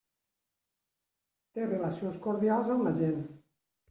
[1.57, 3.21] Té relacions cordials amb la gent.